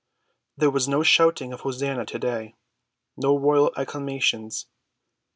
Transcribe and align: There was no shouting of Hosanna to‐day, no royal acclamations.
There 0.57 0.71
was 0.71 0.87
no 0.87 1.03
shouting 1.03 1.53
of 1.53 1.59
Hosanna 1.59 2.07
to‐day, 2.07 2.55
no 3.17 3.37
royal 3.37 3.71
acclamations. 3.77 4.65